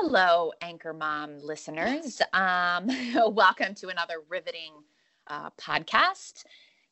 [0.00, 2.22] Hello, Anchor Mom listeners.
[2.32, 2.86] Um,
[3.34, 4.70] welcome to another riveting
[5.26, 6.44] uh, podcast.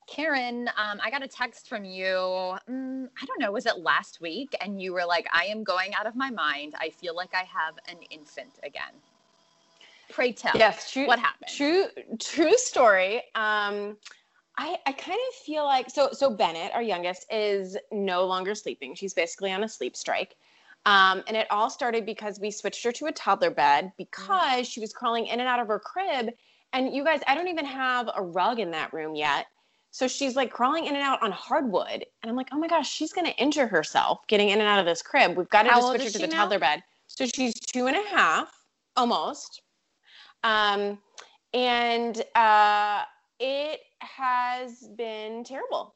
[0.08, 2.04] Karen, um, I got a text from you.
[2.04, 4.56] mm, I don't know, was it last week?
[4.60, 6.74] And you were like, I am going out of my mind.
[6.80, 8.92] I feel like I have an infant again.
[10.10, 10.56] Pray tell.
[10.56, 11.06] Yes, true.
[11.06, 11.52] What happened?
[11.56, 11.84] True,
[12.18, 13.18] true story.
[13.36, 13.98] Um,
[14.58, 18.96] I I kind of feel like so so Bennett, our youngest, is no longer sleeping.
[18.96, 20.34] She's basically on a sleep strike.
[20.86, 24.78] Um, and it all started because we switched her to a toddler bed because she
[24.80, 26.30] was crawling in and out of her crib.
[26.72, 29.46] And you guys, I don't even have a rug in that room yet.
[29.90, 32.06] So she's like crawling in and out on hardwood.
[32.22, 34.78] And I'm like, oh my gosh, she's going to injure herself getting in and out
[34.78, 35.36] of this crib.
[35.36, 36.42] We've got to just switch her to the now?
[36.44, 36.82] toddler bed.
[37.08, 38.52] So she's two and a half,
[38.96, 39.62] almost.
[40.44, 40.98] Um,
[41.52, 43.02] and uh,
[43.40, 45.94] it has been terrible.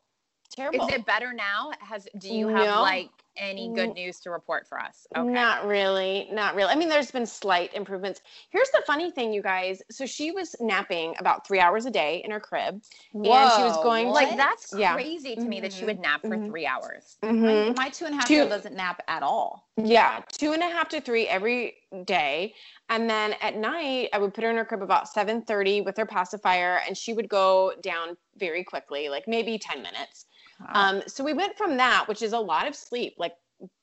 [0.51, 0.89] Terrible.
[0.89, 1.71] Is it better now?
[1.81, 2.83] Has do you have No.
[2.83, 5.07] like any good news to report for us?
[5.17, 5.29] Okay.
[5.29, 6.71] Not really, not really.
[6.71, 8.23] I mean, there's been slight improvements.
[8.51, 9.83] Here's the funny thing, you guys.
[9.91, 13.31] So she was napping about three hours a day in her crib, and she
[13.63, 14.95] was Whoa, going like that's Yeah.
[14.95, 16.47] crazy to me that she would nap for Mhm.
[16.49, 17.17] three hours.
[17.23, 17.77] Mhm.
[17.77, 19.69] My two and a half Two- year old doesn't nap at all.
[19.77, 22.55] Yeah, two and a half to three every day,
[22.89, 25.97] and then at night I would put her in her crib about seven thirty with
[25.97, 30.27] her pacifier, and she would go down very quickly, like maybe ten minutes.
[30.69, 33.35] Um, so we went from that, which is a lot of sleep, like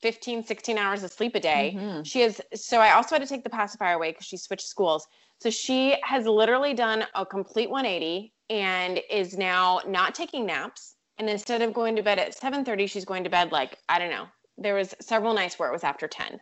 [0.02, 1.74] 15, 16 hours of sleep a day.
[1.76, 2.06] Mhm.
[2.06, 5.06] She is, so I also had to take the pacifier away because she switched schools.
[5.40, 10.96] So she has literally done a complete 180 and is now not taking naps.
[11.18, 14.10] And instead of going to bed at 7:30, she's going to bed like, I don't
[14.10, 14.26] know.
[14.56, 16.40] There was several nights where it was after 10.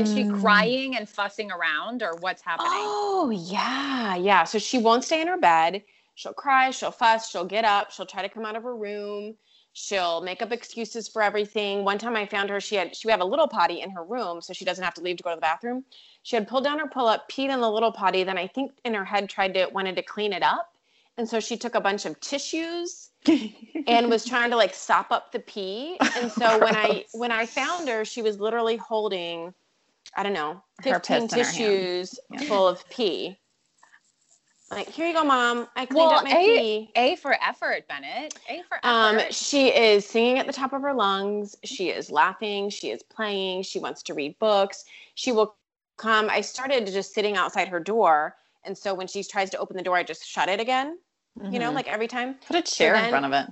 [0.00, 0.40] Is she Mm.
[0.40, 2.70] crying and fussing around or what's happening?
[2.72, 4.14] Oh, yeah.
[4.14, 4.44] Yeah.
[4.44, 5.82] So she won't stay in her bed.
[6.18, 9.36] She'll cry, she'll fuss, she'll get up, she'll try to come out of her room.
[9.72, 11.84] She'll make up excuses for everything.
[11.84, 14.02] One time I found her, she had she would have a little potty in her
[14.02, 15.84] room, so she doesn't have to leave to go to the bathroom.
[16.24, 18.72] She had pulled down her pull up, peed in the little potty, then I think
[18.84, 20.76] in her head tried to wanted to clean it up.
[21.18, 23.10] And so she took a bunch of tissues
[23.86, 25.98] and was trying to like sop up the pee.
[26.20, 29.54] And so when I when I found her, she was literally holding,
[30.16, 31.46] I don't know, 15 in her hand.
[31.46, 32.40] tissues Yeah.
[32.40, 33.38] full of pee.
[34.70, 35.66] Like, here you go, mom.
[35.76, 36.90] I cleaned Well, up my A, pee.
[36.94, 38.34] A for effort, Bennett.
[38.48, 38.86] A for effort.
[38.86, 41.56] Um, she is singing at the top of her lungs.
[41.64, 42.68] She is laughing.
[42.68, 43.62] She is playing.
[43.62, 44.84] She wants to read books.
[45.14, 45.56] She will
[45.96, 46.28] come.
[46.28, 48.36] I started just sitting outside her door.
[48.64, 50.98] And so when she tries to open the door, I just shut it again,
[51.50, 51.74] you know, Mhm.
[51.74, 52.34] like every time.
[52.46, 53.46] put a chair then- in front of it.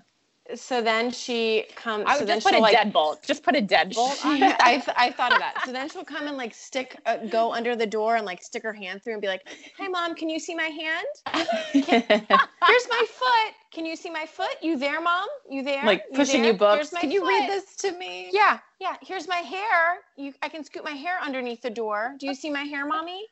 [0.54, 2.04] So then she comes.
[2.06, 3.24] I so would then just put a like, deadbolt.
[3.26, 4.42] Just put a deadbolt She-.
[4.42, 5.62] I, I thought of that.
[5.64, 8.62] So then she'll come and like stick, uh, go under the door and like stick
[8.62, 9.42] her hand through and be like,
[9.78, 11.06] "Hi, mom, can you see my hand?
[11.72, 13.54] Here's my foot.
[13.72, 14.56] Can you see my foot?
[14.62, 15.26] You there, mom?
[15.50, 15.84] You there?
[15.84, 16.90] like pushing you books.
[16.90, 18.30] Can you read this to me?
[18.32, 18.96] Yeah, yeah.
[19.02, 19.98] Here's my hair.
[20.16, 22.14] You, I can scoot my hair underneath the door.
[22.18, 23.24] Do you see my hair, mommy?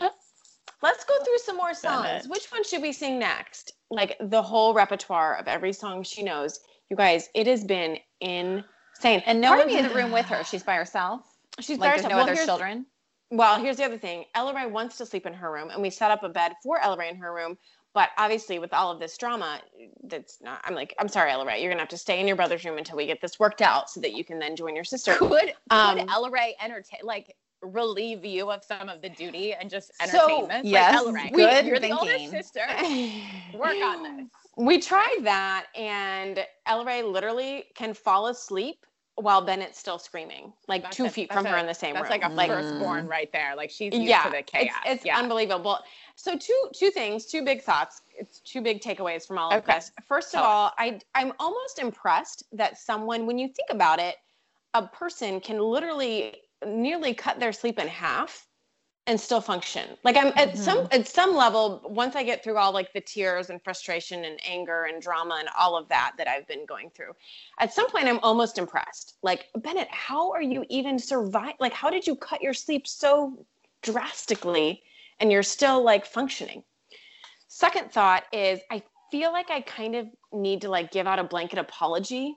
[0.82, 2.26] Let's go through some more songs.
[2.28, 3.74] Which one should we sing next?
[3.92, 6.60] Like the whole repertoire of every song she knows.
[6.88, 9.22] You guys, it has been insane.
[9.26, 10.42] And no Part one's in the room with her.
[10.44, 11.22] She's by herself.
[11.60, 12.10] She's like by herself.
[12.10, 12.86] no Well, other children.
[13.30, 14.24] Well, here's the other thing.
[14.34, 16.80] Ella Ray wants to sleep in her room, and we set up a bed for
[16.80, 17.56] Ella Ray in her room.
[17.94, 19.60] But obviously, with all of this drama,
[20.04, 20.62] that's not.
[20.64, 21.62] I'm like, I'm sorry, Ella Ray.
[21.62, 23.90] You're gonna have to stay in your brother's room until we get this worked out,
[23.90, 25.14] so that you can then join your sister.
[25.14, 29.70] Could, could Um, Ella Ray entertain, like, relieve you of some of the duty and
[29.70, 30.66] just So, entertainment?
[30.66, 32.60] yes, like, good you're the older sister.
[33.52, 34.26] Work on this.
[34.56, 38.84] We tried that, and Ella Ray literally can fall asleep
[39.16, 41.94] while Bennett's still screaming, like That's two a- feet that's from her in the same
[41.94, 42.20] That's room.
[42.20, 43.54] like a firstborn right there.
[43.54, 44.74] Like she's used yeah, to the chaos.
[44.84, 45.18] it's, it's yeah.
[45.18, 45.78] unbelievable.
[46.16, 48.02] So two two things, two big thoughts.
[48.16, 49.74] It's two big takeaways from all of Okay.
[49.74, 49.92] this.
[50.06, 54.16] First of Tell all, I I'm almost impressed that someone, when you think about it,
[54.74, 56.34] a person can literally
[56.66, 58.46] nearly cut their sleep in half
[59.08, 59.96] and still function.
[60.04, 61.00] Like I'm at some Mm-hmm.
[61.00, 64.84] at some level, once I get through all like the tears and frustration and anger
[64.84, 67.12] and drama and all of that that I've been going through,
[67.58, 69.14] at some point I'm almost impressed.
[69.22, 71.54] Like Bennett, how are you even survive?
[71.58, 73.44] Like how did you cut your sleep so
[73.82, 74.82] drastically
[75.18, 76.62] and you're still like functioning?
[77.48, 81.24] Second thought is I feel like I kind of need to like give out a
[81.24, 82.36] blanket apology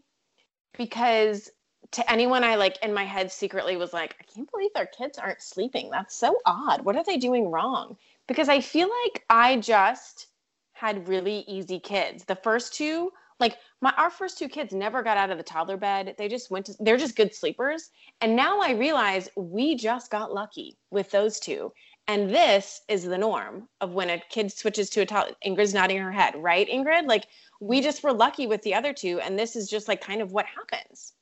[0.77, 1.49] because
[1.95, 5.17] to anyone I like in my head secretly was like, I can't believe their kids
[5.17, 5.89] aren't sleeping.
[5.89, 6.83] That's so odd.
[6.83, 7.95] What are they doing wrong?
[8.27, 10.27] Because I feel like I just
[10.73, 12.25] had really easy kids.
[12.25, 15.77] The first two, like my our first two kids never got out of the toddler
[15.77, 16.15] bed.
[16.17, 17.91] They just went to they're just good sleepers.
[18.19, 21.71] And now I realize we just got lucky with those two.
[22.09, 25.35] And this is the norm of when a kid switches to a toddler.
[25.45, 27.07] Ingrid's nodding her head, right, Ingrid?
[27.07, 27.27] Like
[27.61, 30.33] we just were lucky with the other two, and this is just like kind of
[30.33, 31.13] what happens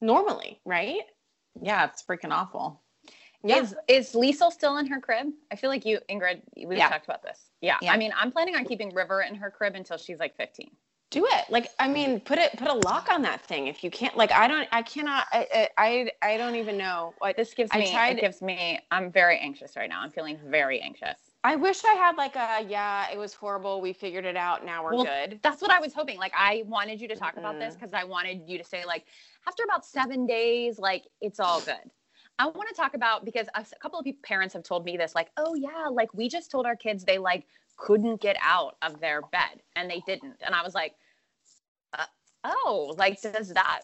[0.00, 1.02] normally, right?
[1.60, 2.82] Yeah, it's freaking awful.
[3.44, 3.58] Yeah.
[3.62, 5.28] Is is Liesel still in her crib?
[5.52, 6.88] I feel like you, Ingrid, we've Yeah.
[6.88, 7.50] talked about this.
[7.60, 7.78] Yeah.
[7.80, 7.92] Yeah.
[7.92, 10.70] I mean, I'm planning on keeping River in her crib until she's like 15.
[11.10, 11.44] Do it.
[11.48, 14.14] Like I mean, put it put a lock on that thing if you can't.
[14.16, 14.68] Like I don't.
[14.72, 15.26] I cannot.
[15.32, 17.14] I I, I don't even know.
[17.18, 17.90] What This gives I me.
[17.90, 18.78] tried- It gives me.
[18.90, 20.02] I'm very anxious right now.
[20.02, 21.16] I'm feeling very anxious.
[21.44, 23.06] I wish I had like a yeah.
[23.10, 23.80] It was horrible.
[23.80, 24.66] We figured it out.
[24.66, 25.40] Now we're Well, good.
[25.42, 26.18] That's what I was hoping.
[26.18, 29.06] Like, I wanted you to talk about this because I wanted you to say, like,
[29.48, 31.90] after about seven days, like, it's all good.
[32.38, 35.14] I want to talk about because a couple of people, parents have told me this,
[35.14, 37.46] like, oh, yeah, like, we just told our kids they, like,
[37.76, 40.36] couldn't get out of their bed and they didn't.
[40.44, 40.94] And I was like,
[41.98, 42.04] uh,
[42.44, 43.80] oh, like, does that,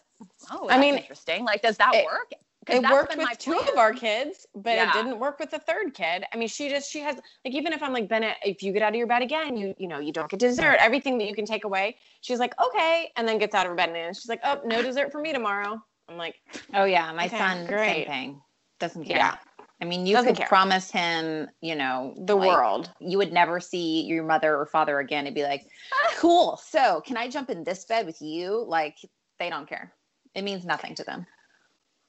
[0.51, 1.43] oh, I mean, interesting.
[1.43, 2.31] Like, does that it- work?
[2.67, 4.89] It worked with two of our kids, but Yeah.
[4.89, 6.25] it didn't work with the third kid.
[6.33, 8.81] I mean, she just she has like even if I'm like Bennett, if you get
[8.81, 10.77] out of your bed again, you you know you don't get dessert.
[10.79, 11.97] Everything that you can take away.
[12.21, 14.81] She's like okay, and then gets out of her bed and she's like, oh, no
[14.81, 15.81] dessert for me tomorrow.
[16.09, 16.35] I'm like,
[16.73, 17.85] Oh yeah, my Okay, son great.
[17.87, 18.41] same thing.
[18.79, 19.17] Doesn't care.
[19.17, 19.37] Yeah.
[19.81, 20.47] I mean, you Doesn't could care.
[20.47, 22.89] promise him, you know, the like, world.
[22.99, 25.67] You would never see your mother or father again and be like,
[26.15, 26.57] cool.
[26.57, 28.63] So can I jump in this bed with you?
[28.67, 28.97] Like
[29.39, 29.93] they don't care.
[30.33, 31.25] It means nothing to them.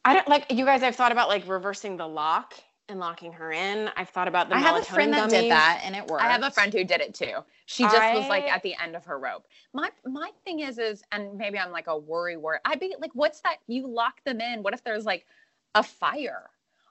[0.06, 0.82] I don't like you guys.
[0.82, 2.54] I've thought about like reversing the lock
[2.88, 3.90] and locking her in.
[3.96, 6.22] I've thought about the I have a friend that did that and it worked.
[6.22, 7.32] I have a friend who did it too.
[7.66, 9.46] She just was like at the end of her rope.
[9.74, 12.60] My my thing is is and maybe I'm like a worry word.
[12.64, 13.56] I'd be like, what's that?
[13.66, 14.62] You lock them in.
[14.62, 15.26] What if there's like
[15.74, 16.50] a fire?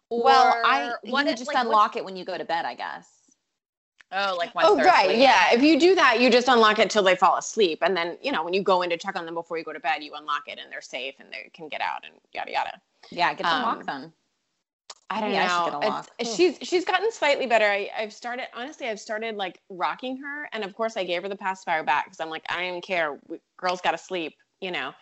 [0.09, 2.65] Well, I what would if- just like, what's- unlock it when you go to bed,
[2.65, 3.09] I guess.
[4.11, 5.21] Oh, like oh, once Oh right, asleep.
[5.21, 5.51] yeah.
[5.53, 8.31] If you do that, you just unlock it till they fall asleep, and then you
[8.31, 10.13] know when you go in to check on them before you go to bed, you
[10.13, 12.81] unlock it and they're safe and they can get out and yada yada.
[13.11, 14.13] Yeah, get the Um, lock then.
[15.09, 16.03] I don't I know.
[16.19, 17.65] It's- she's she's gotten slightly better.
[17.65, 18.87] I, I've started honestly.
[18.87, 22.19] I've started like rocking her, and of course I gave her the pacifier back because
[22.19, 23.19] I'm like I don't even care.
[23.27, 24.93] We, girls got to sleep, you know.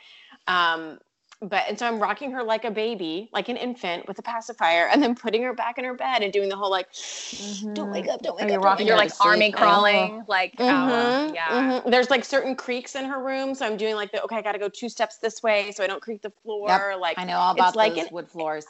[0.48, 1.00] Um,
[1.42, 4.88] but and so I'm rocking her like a baby, like an infant with a pacifier,
[4.88, 6.88] and then putting her back in her bed and doing the whole like,
[7.74, 8.64] don't wake up, don't wake Oh, you're up.
[8.64, 9.28] rocking And you're like to sleep.
[9.28, 9.58] army Oh.
[9.58, 11.82] crawling, like uh, Mhm, yeah.
[11.82, 11.92] mhm.
[11.92, 14.54] There's like certain creaks in her room, so I'm doing like the okay, I got
[14.54, 16.68] to go two steps this way so I don't creak the floor.
[16.70, 18.66] Yep, Like I know all it's about like those an- wood floors.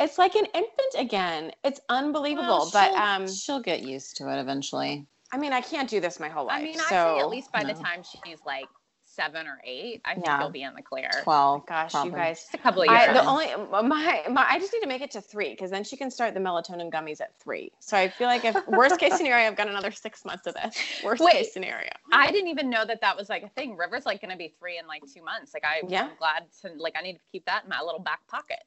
[0.00, 1.52] it's like an infant again.
[1.62, 2.46] It's unbelievable.
[2.48, 5.06] Well, but um, she'll get used to it eventually.
[5.32, 6.60] I mean, I can't do this my whole life.
[6.60, 8.68] I mean, so, I say at least by the time she's like
[9.14, 10.40] seven or eight, I think Yeah.
[10.40, 11.10] you'll be in the clear.
[11.22, 11.62] Twelve.
[11.62, 12.10] Oh gosh, probably.
[12.10, 12.40] you guys.
[12.40, 13.16] Just a couple of I, years.
[13.16, 15.96] the only my, my I just need to make it to three because then she
[15.96, 17.70] can start the melatonin gummies at three.
[17.80, 20.76] So I feel like if worst case scenario, I've got another six months of this.
[21.04, 21.32] Worst Wait.
[21.32, 21.90] case scenario.
[22.12, 23.76] I didn't even know that that was like a thing.
[23.76, 25.54] River's like going to be three in like two months.
[25.54, 26.04] Like I, Yeah.
[26.04, 28.60] I'm glad to like I need to keep that in my little back pocket.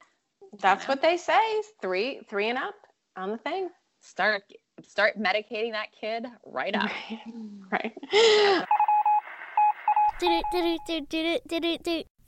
[0.60, 0.92] That's know?
[0.92, 1.38] what they say.
[1.82, 2.74] Three, three and up
[3.16, 3.68] on the thing.
[4.00, 4.42] Start
[4.86, 6.88] start medicating that kid right up.
[7.70, 7.92] Right.
[8.10, 8.64] right.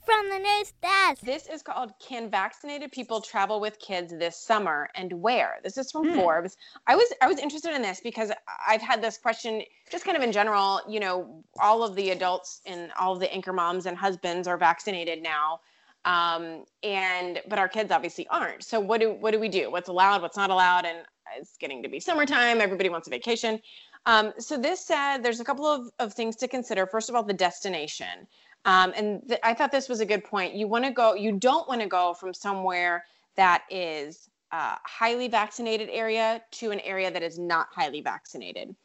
[0.05, 1.21] From the news desk.
[1.21, 5.59] This is called Can Vaccinated People Travel with Kids This Summer and Where?
[5.63, 6.15] This is from Hmm.
[6.15, 6.55] Forbes.
[6.87, 8.31] I was I was interested in this because
[8.65, 12.61] I've had this question just kind of in general, you know, all of the adults
[12.65, 15.59] and all of the anchor moms and husbands are vaccinated now.
[16.05, 18.63] Um, and but our kids obviously aren't.
[18.63, 19.69] So what do what do we do?
[19.69, 20.85] What's allowed, what's not allowed?
[20.85, 20.99] And
[21.37, 23.59] it's getting to be summertime, everybody wants a vacation.
[24.05, 26.85] Um, so this said there's a couple of, of things to consider.
[26.85, 28.27] First of all, the destination.
[28.65, 30.53] Um, and th- I thought this was a good point.
[30.53, 33.05] You want to go, you don't want to go from somewhere
[33.35, 38.75] that is a highly vaccinated area to an area that is not highly vaccinated.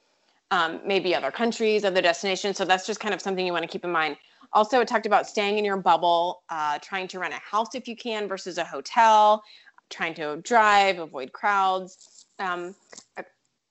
[0.52, 2.56] Um, maybe other countries, other destinations.
[2.56, 4.16] So that's just kind of something you want to keep in mind.
[4.52, 7.88] Also, it talked about staying in your bubble, uh, trying to rent a house if
[7.88, 9.42] you can versus a hotel,
[9.90, 12.26] trying to drive, avoid crowds.
[12.38, 12.74] Um,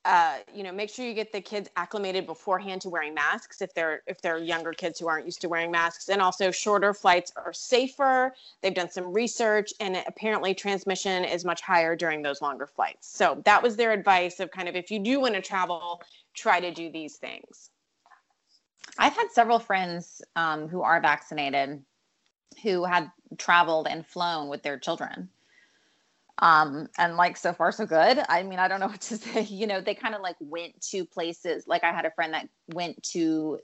[0.05, 3.73] uh, you know, make sure you get the kids acclimated beforehand to wearing masks if
[3.73, 6.09] they're if they're younger kids who aren't used to wearing masks.
[6.09, 8.35] And also, shorter flights are safer.
[8.61, 13.07] They've done some research, and apparently, transmission is much higher during those longer flights.
[13.07, 16.01] So that was their advice of kind of if you do want to travel,
[16.35, 17.71] try to do these things.
[18.99, 21.83] I've had several friends um, who are vaccinated
[22.63, 25.29] who had traveled and flown with their children
[26.39, 28.21] um and like so far so good.
[28.27, 30.81] I mean i don't know what to say you know they kind of like went
[30.89, 33.59] to places like i had a friend that went to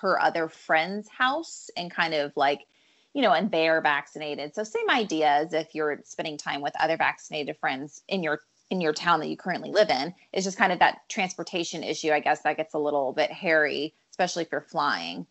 [0.00, 2.66] her other friend's house and kind of like
[3.14, 4.54] you know and they're vaccinated.
[4.54, 8.80] So same idea as if you're spending time with other vaccinated friends in your in
[8.80, 10.14] your town that you currently live in.
[10.32, 13.94] It's just kind of that transportation issue i guess that gets a little bit hairy
[14.10, 15.26] especially if you're flying.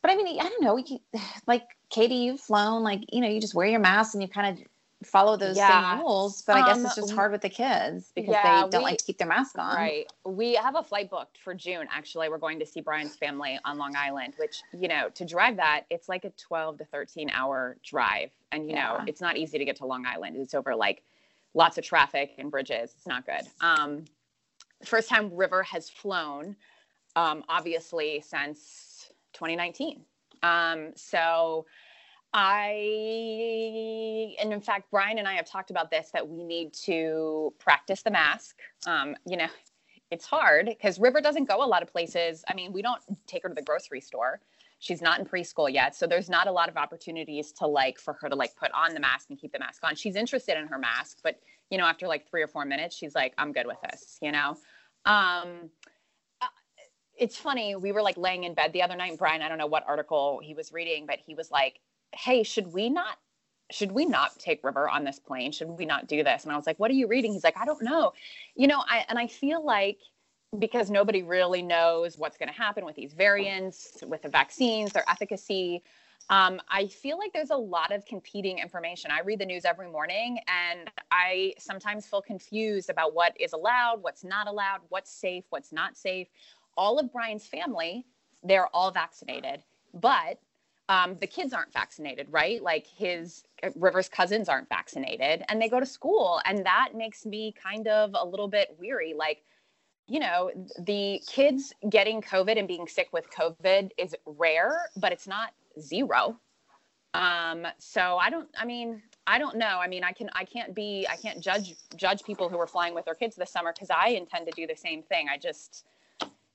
[0.00, 0.98] But i mean i don't know you,
[1.46, 4.58] like katie you've flown like you know you just wear your mask and you kind
[4.58, 4.64] of
[5.06, 5.92] follow those Yeah.
[5.96, 8.70] same rules, but I guess Um, it's just hard with the kids because yeah, they
[8.70, 9.76] don't we- like to keep their mask on.
[9.76, 10.10] Right.
[10.24, 11.88] We have a flight booked for June.
[11.90, 15.56] Actually, we're going to see Brian's family on Long Island, which, you know, to drive
[15.56, 18.30] that, it's like a 12 to 13 hour drive.
[18.52, 20.36] And, you know, it's not easy to get to Long Island.
[20.36, 21.02] It's over like
[21.54, 22.94] lots of traffic and bridges.
[22.96, 23.42] It's not good.
[23.60, 24.04] Um,
[24.84, 26.56] first time River has flown,
[27.16, 30.04] um, obviously, since 2019.
[30.42, 31.66] Um, so,
[32.34, 32.74] I,
[34.40, 38.02] and in fact, Brian and I have talked about this that we need to practice
[38.02, 38.60] the mask.
[38.86, 39.48] Um, you know,
[40.10, 42.44] it's hard because River doesn't go a lot of places.
[42.48, 44.40] I mean, we don't take her to the grocery store.
[44.78, 45.94] She's not in preschool yet.
[45.94, 48.94] So there's not a lot of opportunities to like for her to like put on
[48.94, 49.94] the mask and keep the mask on.
[49.94, 51.38] She's interested in her mask, but
[51.70, 54.32] you know, after like three or four minutes, she's like, I'm good with this, you
[54.32, 54.56] know?
[55.04, 55.70] Um,
[56.40, 56.46] uh,
[57.16, 57.76] it's funny.
[57.76, 60.40] We were like laying in bed the other night, Brian, I don't know what article
[60.42, 61.80] he was reading, but he was like,
[62.14, 63.18] Hey, should we not
[63.70, 65.50] should we not take River on this plane?
[65.50, 66.44] Should we not do this?
[66.44, 67.32] And I was like, what are you reading?
[67.32, 68.12] He's like, I don't know.
[68.54, 69.98] You know, I and I feel like
[70.58, 75.08] because nobody really knows what's going to happen with these variants, with the vaccines, their
[75.08, 75.82] efficacy.
[76.28, 79.10] Um, I feel like there's a lot of competing information.
[79.10, 84.02] I read the news every morning and I sometimes feel confused about what is allowed,
[84.02, 86.28] what's not allowed, what's safe, what's not safe.
[86.76, 88.06] All of Brian's family,
[88.44, 89.62] they're all vaccinated,
[89.94, 90.38] but
[90.92, 92.62] um, the kids aren't vaccinated, right?
[92.62, 96.42] Like his uh, River's cousins aren't vaccinated and they go to school.
[96.44, 99.14] And that makes me kind of a little bit weary.
[99.16, 99.42] Like,
[100.06, 105.26] you know, the kids getting COVID and being sick with COVID is rare, but it's
[105.26, 106.38] not zero.
[107.14, 109.78] Um, so I don't, I mean, I don't know.
[109.80, 112.94] I mean, I can, I can't be, I can't judge, judge people who are flying
[112.94, 115.28] with their kids this summer because I intend to do the same thing.
[115.32, 115.86] I just,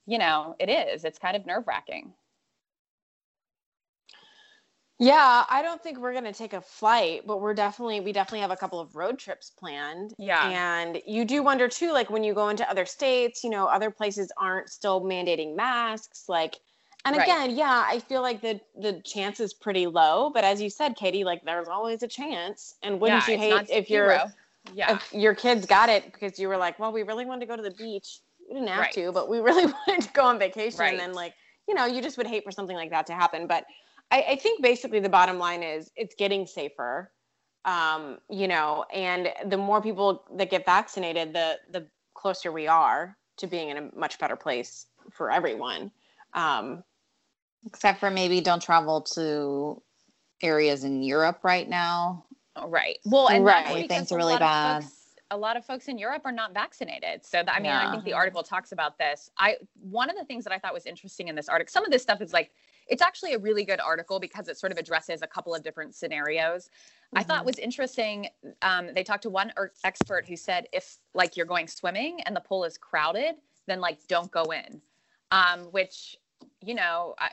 [0.06, 2.12] you know, it is, it's kind of nerve wracking.
[5.00, 8.50] Yeah, I don't think we're gonna take a flight, but we're definitely we definitely have
[8.50, 10.14] a couple of road trips planned.
[10.18, 10.48] Yeah.
[10.48, 13.90] And you do wonder too, like when you go into other states, you know, other
[13.90, 16.56] places aren't still mandating masks, like
[17.04, 17.22] and Right.
[17.22, 20.96] again, yeah, I feel like the the chance is pretty low, but as you said,
[20.96, 22.74] Katie, like there's always a chance.
[22.82, 24.20] And wouldn't Yeah, you hate if your
[24.74, 24.94] yeah.
[24.96, 27.56] if your kids got it because you were like, well, we really wanted to go
[27.56, 28.18] to the beach.
[28.48, 28.92] We didn't have Right.
[28.94, 30.80] to, but we really wanted to go on vacation.
[30.80, 30.90] Right.
[30.90, 31.34] And then, like,
[31.68, 33.46] you know, you just would hate for something like that to happen.
[33.46, 33.64] But
[34.10, 37.10] I, I think basically the bottom line is it's getting safer.
[37.64, 43.16] Um, you know, and the more people that get vaccinated, the the closer we are
[43.38, 45.90] to being in a much better place for everyone.
[46.34, 46.82] Um,
[47.66, 49.82] Except for maybe don't travel to
[50.42, 52.24] areas in Europe right now.
[52.66, 52.98] Right.
[53.04, 53.64] Well, and Right.
[53.64, 54.82] that's Where because things are really bad.
[54.84, 54.97] Folks,
[55.30, 57.24] a lot of folks in Europe are not vaccinated.
[57.24, 59.30] So that, I mean, I think the article talks about this.
[59.36, 61.70] I one of the things that I thought was interesting in this article.
[61.70, 62.50] Some of this stuff is like
[62.86, 65.94] it's actually a really good article because it sort of addresses a couple of different
[65.94, 66.70] scenarios.
[67.14, 68.28] I thought was interesting.
[68.62, 72.34] Um, they talked to one er- expert who said if like you're going swimming and
[72.34, 74.80] the pool is crowded, then like don't go in.
[75.30, 76.16] Um, which
[76.62, 77.30] you know, I,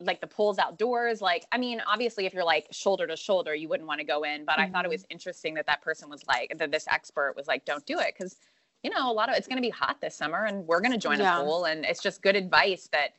[0.00, 1.20] like the pool's outdoors.
[1.20, 4.22] Like, I mean, obviously, if you're like shoulder to shoulder, you wouldn't want to go
[4.22, 4.44] in.
[4.44, 5.12] But I thought it was mm-hmm.
[5.12, 8.36] interesting that that person was like, that this expert was like, don't do it because,
[8.82, 10.92] you know, a lot of it's going to be hot this summer, and we're going
[10.92, 11.40] to join Yeah.
[11.40, 13.14] a pool, and it's just good advice that,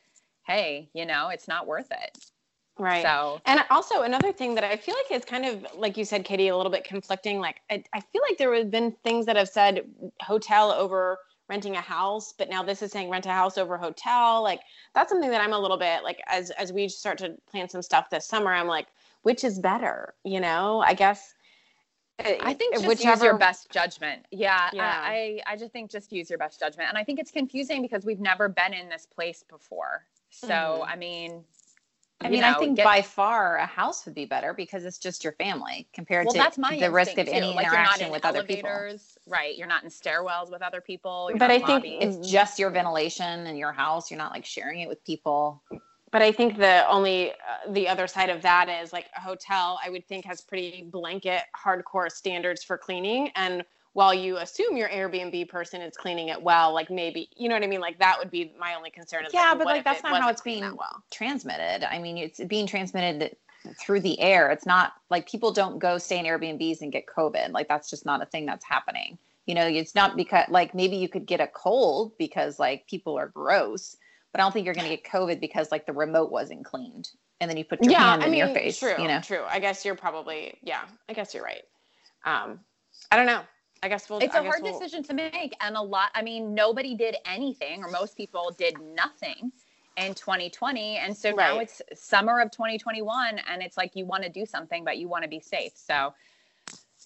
[0.46, 2.18] hey, you know, it's not worth it.
[2.78, 3.02] right.
[3.02, 6.24] So And also another thing that I feel like is kind of like you said,
[6.24, 7.40] Katie, a little bit conflicting.
[7.40, 9.84] Like I, I feel like there have been things that have said
[10.22, 11.18] hotel over
[11.50, 14.42] renting a house, but now this is saying rent a house over hotel.
[14.42, 14.60] Like
[14.94, 17.82] that's something that I'm a little bit like as as we start to plan some
[17.82, 18.86] stuff this summer, I'm like,
[19.22, 20.14] which is better?
[20.24, 21.34] You know, I guess.
[22.24, 24.26] uh, I think just use your best judgment.
[24.30, 25.00] Yeah, Yeah.
[25.02, 28.04] I, I just think just use your best judgment, and I think it's confusing because
[28.04, 30.06] we've never been in this place before.
[30.30, 30.86] So Mhm.
[30.88, 31.44] I mean,
[32.22, 34.98] I you mean, I think get- by far a house would be better because it's
[34.98, 37.56] just your family compared well to that's my the risk of instinct, any too.
[37.56, 38.68] like you're not interaction in with other people.
[38.68, 39.56] elevators right?
[39.56, 41.28] You're not in stairwells with other people.
[41.30, 42.16] you're But I in think lobbies.
[42.18, 44.10] It's just your ventilation in your house.
[44.10, 45.62] You're not like sharing it with people.
[46.12, 47.34] But I think the only uh,
[47.70, 49.78] the other side of that is like a hotel.
[49.84, 53.30] I would think has pretty blanket, hardcore standards for cleaning.
[53.36, 57.54] And while you assume your Airbnb person is cleaning it well, like maybe you know
[57.54, 57.80] what I mean.
[57.80, 59.24] Like that would be my only concern.
[59.24, 61.02] Is Yeah, like, but like that's not how it's being that well.
[61.10, 61.88] transmitted.
[61.90, 63.36] I mean, it's being transmitted
[63.78, 64.50] through the air.
[64.50, 67.52] It's not like people don't go stay in Airbnbs and get COVID.
[67.52, 69.18] Like that's just not a thing that's happening.
[69.46, 73.18] You know, it's not because like maybe you could get a cold because like people
[73.18, 73.96] are gross,
[74.32, 77.10] but I don't think you're going to get COVID because like the remote wasn't cleaned
[77.40, 78.78] and then you put your yeah, hand I in mean, your face.
[78.78, 79.42] true, You know, true.
[79.48, 80.82] I guess you're probably yeah.
[81.08, 81.62] I guess you're right.
[82.24, 82.60] Um,
[83.10, 83.40] I don't know.
[83.82, 84.20] I guess we'll.
[84.20, 87.16] it's I a hard we'll- decision to make and a lot i mean nobody did
[87.24, 89.52] anything or most people did nothing
[89.96, 94.28] in 2020 and so now it's summer of 2021 and it's like you want to
[94.28, 96.14] do something but you want to be safe so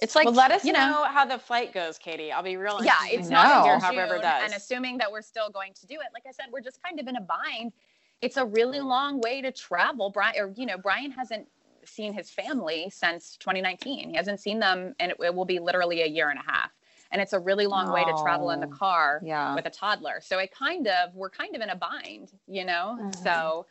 [0.01, 2.33] it's like well, let us you know, know, how the flight goes, Katie.
[2.33, 2.83] I'll be real.
[2.85, 4.43] yeah it's not hear how River does.
[4.45, 6.99] and assuming that we're still going to do it like i said we're just kind
[6.99, 7.73] of in a bind
[8.21, 11.47] it's a really long way to travel brian or you know brian hasn't
[11.89, 16.03] seen his family since 2019 he hasn't seen them and it, it will be literally
[16.03, 16.71] a year and a half
[17.11, 19.55] and it's a really long way to travel in the Oh, car yeah.
[19.55, 22.97] with a toddler so it kind of we're kind of in a bind you know
[23.01, 23.23] Mm-hmm.
[23.23, 23.67] so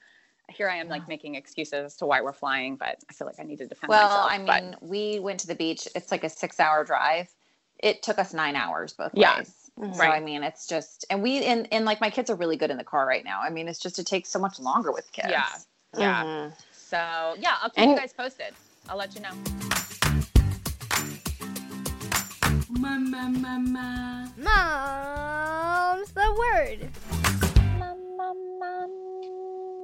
[0.49, 3.39] here i am like making excuses as to why we're flying but i feel like
[3.39, 5.87] i need to defend Well, myself Well, I but- mean, we went to the beach.
[5.95, 7.29] It's like a six hour drive.
[7.79, 9.39] It took us nine hours both Yeah.
[9.39, 9.71] ways.
[9.79, 9.93] Mhm.
[9.95, 10.13] So Right.
[10.13, 12.77] I mean, it's just, and we, and, and like my kids are really good in
[12.77, 13.41] the car right now.
[13.41, 15.29] I mean, it's just, it takes so much longer with kids.
[15.31, 15.45] Yeah.
[15.97, 16.53] yeah Mhm.
[16.93, 18.53] So yeah i'll keep you guys posted
[18.87, 19.31] i'll let you know
[24.37, 26.89] Mom's the word.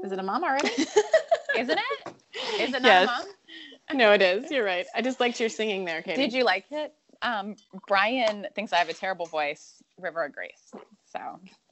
[0.03, 0.69] Is it a mom already?
[1.57, 2.13] isn't it
[2.59, 3.07] is it not Yes.
[3.07, 4.51] mom No, it is.
[4.51, 4.85] You're right.
[4.93, 6.21] I just liked your singing there, Katie.
[6.21, 6.93] Did you like it?
[7.21, 7.55] Um,
[7.87, 9.81] Brian thinks I have a terrible voice.
[9.97, 10.71] River agrees.
[11.11, 11.19] So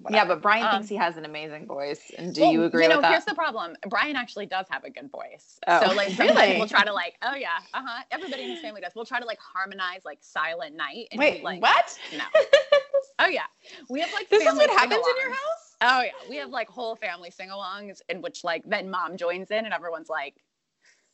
[0.10, 2.12] yeah, but Brian Um, thinks he has an amazing voice.
[2.18, 3.12] And do well, you agree you know, with that?
[3.12, 3.76] here's the problem.
[3.88, 5.60] Brian actually does have a good voice.
[5.68, 5.88] Oh.
[5.88, 6.54] So like some Really?
[6.54, 8.04] people try to like, oh yeah, uh huh.
[8.12, 8.94] Everybody in his family does.
[8.96, 11.08] We'll try to like harmonize like Silent Night.
[11.12, 11.98] And Wait, like, what?
[12.16, 12.24] No.
[13.20, 13.44] oh yeah,
[13.90, 15.76] we have like This is what happens in your house?
[15.82, 19.66] Oh yeah, we have like whole family sing-alongs in which like then mom joins in
[19.66, 20.36] and everyone's like,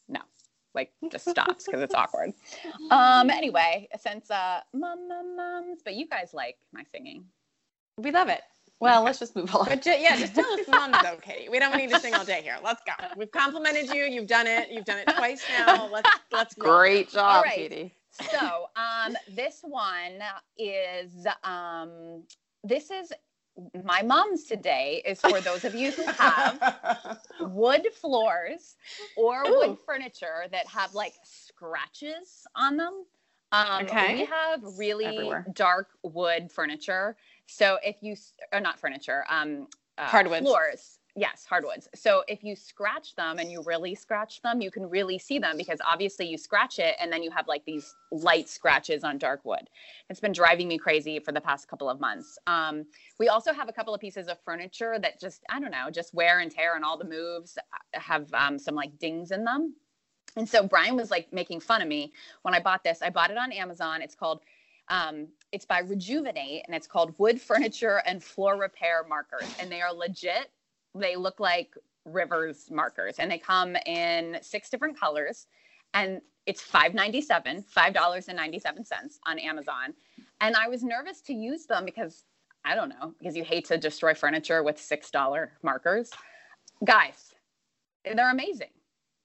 [0.09, 0.21] no,
[0.73, 2.33] like just stops because it's awkward.
[2.91, 3.29] Um.
[3.29, 7.25] Anyway, since uh, mom, mom, moms, but you guys like my singing.
[7.97, 8.41] We love it.
[8.79, 9.65] Well, let's just move on.
[9.65, 11.49] But ju- yeah, just tell us the moms though, Katie.
[11.49, 12.57] We don't need to sing all day here.
[12.63, 12.93] Let's go.
[13.15, 14.03] We've complimented you.
[14.03, 14.69] You've done it.
[14.71, 15.87] You've done it twice now.
[15.91, 16.79] Let's let's roll.
[16.79, 17.55] Great job, All right.
[17.55, 17.95] Katie.
[18.11, 20.19] so um this one
[20.57, 22.23] is um
[22.63, 23.11] this is
[23.83, 26.59] my mom's today is for those of you who have
[27.39, 28.75] wood floors
[29.15, 29.57] or Ooh.
[29.59, 33.05] wood furniture that have like scratches on them
[33.51, 34.13] um Okay.
[34.15, 35.45] we have really Everywhere.
[35.53, 37.15] dark wood furniture
[37.53, 38.15] so if you
[38.51, 40.41] or not furniture um uh, Hardwoods.
[40.41, 40.99] floors.
[41.15, 41.87] Yes hardwoods.
[41.93, 45.55] So if you scratch them and you really scratch them you can really see them
[45.57, 49.45] because obviously you scratch it and then you have like these light scratches on dark
[49.45, 49.69] wood.
[50.09, 52.39] It's been driving me crazy for the past couple of months.
[52.47, 52.85] Um,
[53.19, 56.15] we also have a couple of pieces of furniture that just i don't know just
[56.15, 59.75] wear and tear and all the moves uh, have um, some like dings in them.
[60.35, 62.11] And so brian was like making fun of me
[62.41, 63.03] when i bought this.
[63.03, 64.01] I bought it on amazon.
[64.01, 64.41] It's called
[64.89, 69.47] um, it's by rejuvenate and it's called wood furniture and floor repair markers.
[69.59, 70.51] And they are legit.
[70.95, 73.15] They look like rivers markers.
[73.19, 75.47] And they come in six different colors.
[75.93, 79.93] And it's 597 $5.97 on amazon.
[80.41, 82.25] And i was nervous to use them because
[82.65, 86.11] i don't know because you hate to destroy furniture with six dollar markers.
[86.83, 87.33] Guys
[88.03, 88.67] they're amazing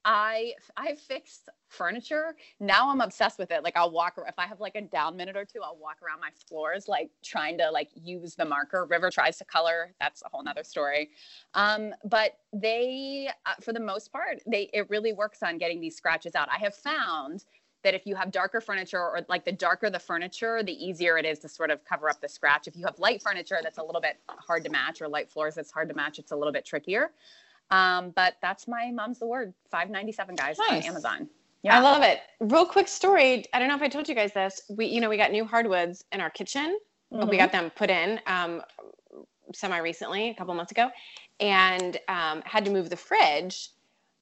[0.08, 2.34] i i fixed furniture.
[2.58, 3.62] Now i'm obsessed with it.
[3.62, 6.20] Like i'll walk if i have like a down minute or two i'll walk around
[6.20, 8.86] my floors like trying to like use the marker.
[8.86, 9.92] River tries to color.
[10.00, 11.10] That's a whole nother story.
[11.54, 15.96] Um, but they uh, for the most part they it really works on getting these
[15.96, 16.48] scratches out.
[16.50, 17.44] I have found
[17.84, 21.26] that if you have darker furniture or like the darker the furniture the easier it
[21.26, 22.66] is to sort of cover up the scratch.
[22.66, 25.54] If you have light furniture that's a little bit hard to match or light floors
[25.54, 27.10] that's hard to match it's a little bit trickier
[27.70, 30.85] um, but that's my mom's the word 597 guys Nice.
[30.85, 31.28] on amazon
[31.62, 31.76] Yeah.
[31.78, 32.20] I love it.
[32.40, 33.44] Real quick story.
[33.52, 34.62] I don't know if I told you guys this.
[34.70, 36.78] We, you know, we got new hardwoods in our kitchen.
[37.12, 37.28] Mm-hmm.
[37.28, 38.62] We got them put in um,
[39.52, 40.88] semi recently, a couple months ago,
[41.40, 43.70] and um, had to move the fridge.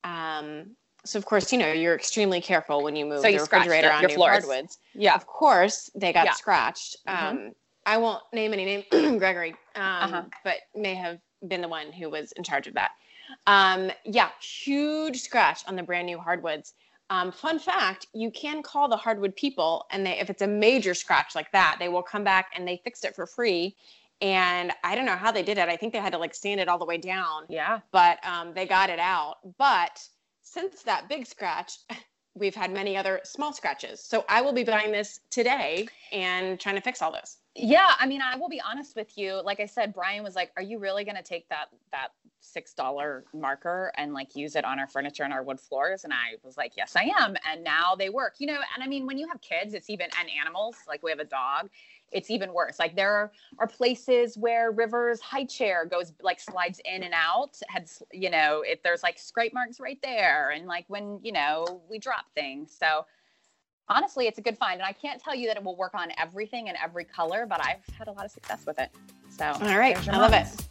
[0.02, 3.40] Um, so of course, you know, you're extremely careful when you move So the you
[3.40, 4.44] refrigerator on your new floors.
[4.44, 4.78] hardwoods.
[4.94, 6.32] yeah Of course, they got Yeah.
[6.32, 6.96] scratched.
[7.06, 7.30] Mhm.
[7.30, 7.52] Um,
[7.84, 10.22] I won't name any name, Gregory, um, Uh-huh.
[10.42, 12.92] but may have been the one who was in charge of that.
[13.46, 16.74] Um, yeah, huge scratch on the brand new hardwoods.
[17.10, 20.94] Um, fun fact: you can call the hardwood people, and they, if it's a major
[20.94, 23.76] scratch like that, they will come back and they fixed it for free.
[24.20, 25.68] And I don't know how they did it.
[25.68, 27.44] I think they had to like sand it all the way down.
[27.48, 27.80] Yeah.
[27.92, 29.36] But um, they got it out.
[29.58, 30.02] But
[30.40, 31.78] since that big scratch,
[32.34, 34.00] we've had many other small scratches.
[34.00, 37.38] So I will be buying this today and trying to fix all this.
[37.54, 39.42] Yeah, I mean, I will be honest with you.
[39.42, 42.08] Like I said, Brian was like, "Are you really going to take that that
[42.46, 46.12] six dollar marker and like use it on our furniture and our wood floors?" And
[46.12, 48.34] I was like, "Yes, I am." And now they work.
[48.38, 50.76] You know, and I mean, when you have kids, it's even and animals.
[50.88, 51.68] Like we have a dog,
[52.12, 52.78] it's even worse.
[52.78, 57.58] Like there are, are places where River's high chair goes like slides in and out.
[57.68, 61.80] Had you know, it there's like scrape marks right there, and like when you know
[61.88, 62.76] we drop things.
[62.78, 63.06] So
[63.88, 64.80] honestly, it's a good find.
[64.80, 67.64] And I can't tell you that it will work on everything and every color, but
[67.64, 68.90] I've had a lot of success with it.
[69.28, 70.65] So, all right, I love it.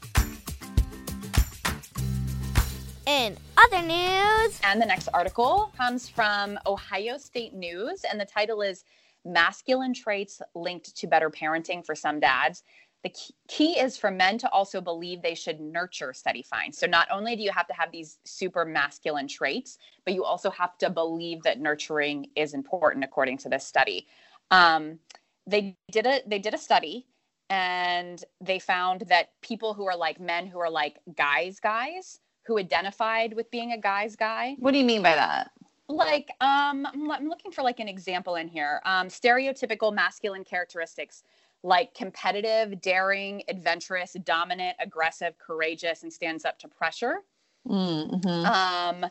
[3.05, 8.63] In other news, and the next article comes from Ohio State News, and the title
[8.63, 8.83] is
[9.23, 12.63] Masculine Traits Linked to Better Parenting for Some Dads.
[13.03, 13.13] The
[13.47, 16.79] key is for men to also believe they should nurture study finds.
[16.79, 20.49] So not only do you have to have these super masculine traits, but you also
[20.49, 24.07] have to believe that nurturing is important, according to this study.
[24.49, 24.97] Um,
[25.45, 27.05] they did a they did a study,
[27.51, 32.59] and they found that people who are like men who are like guys guys who
[32.59, 34.55] identified with being a guy's guy.
[34.59, 35.51] What do you mean by that?
[35.87, 38.81] Like, um, I'm looking for like an example in here.
[38.85, 41.23] Um, stereotypical masculine characteristics
[41.65, 47.21] like competitive, daring, adventurous, dominant, aggressive, courageous, and stands up to pressure.
[47.67, 49.05] Mm-hmm.
[49.05, 49.09] Um,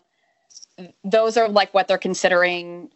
[1.02, 2.90] those are like what they're considering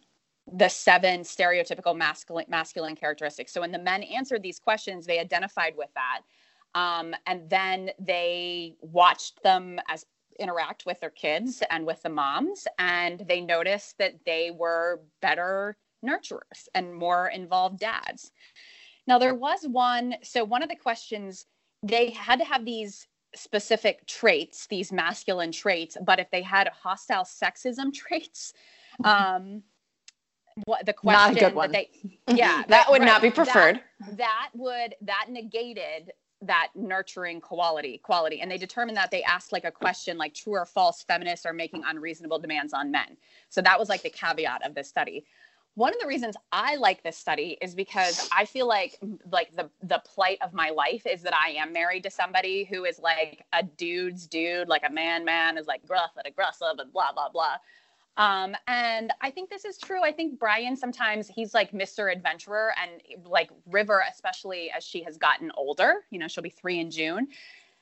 [0.51, 3.51] the seven stereotypical masculine masculine characteristics.
[3.51, 6.21] So when the men answered these questions, they identified with that,
[6.73, 10.05] um, and then they watched them as
[10.39, 15.77] interact with their kids and with the moms, and they noticed that they were better
[16.05, 18.31] nurturers and more involved dads.
[19.07, 20.15] Now, there was one.
[20.23, 21.45] So, one of the questions,
[21.83, 27.23] they had to have these specific traits, these masculine traits, but if they had hostile
[27.23, 28.53] sexism traits,
[29.03, 29.63] um,
[30.65, 31.71] what the question not a good one.
[31.71, 33.81] that they, yeah, that, that would right, not be preferred.
[34.01, 38.41] That, that would, that negated that nurturing quality quality.
[38.41, 41.53] And they determined that they asked like a question like true or false feminists are
[41.53, 43.17] making unreasonable demands on men.
[43.49, 45.25] So that was like the caveat of this study.
[45.75, 48.99] One of the reasons I like this study is because I feel like
[49.31, 52.85] like the the plight of my life is that I am married to somebody who
[52.85, 56.91] is like a dude's dude, like a man man is like gruff and aggressive and
[56.91, 57.55] blah blah blah.
[58.19, 60.03] Um, and I think this is true.
[60.03, 62.11] I think Brian sometimes he's like Mr.
[62.11, 66.79] Adventurer and like River, especially as she has gotten older, you know, she'll be three
[66.79, 67.29] in June.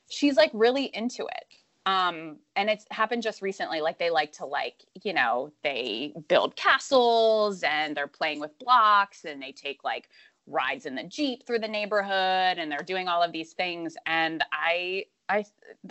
[0.10, 4.46] She's like really into it um and it's happened just recently like they like to
[4.46, 10.10] like you know they build castles and they're playing with blocks and they take like
[10.48, 14.44] rides in the jeep through the neighborhood and they're doing all of these things and
[14.52, 15.46] i i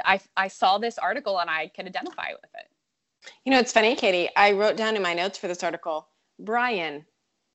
[0.05, 2.69] i, I saw this article and i can identify with it
[3.45, 6.09] you know it's funny katie i wrote down in my notes for this article
[6.39, 7.05] brian